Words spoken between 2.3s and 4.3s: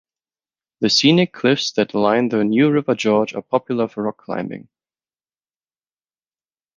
New River Gorge are popular for rock